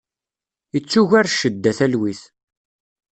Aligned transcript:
Ittuger 0.77 1.25
ccedda 1.31 1.71
talwit. 1.77 2.21